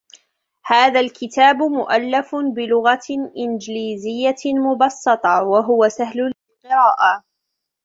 [0.65, 3.01] هذا الكتاب مؤلف بلغة
[3.37, 7.23] إنجليزية مبسّطة و هو سهل للقراءة.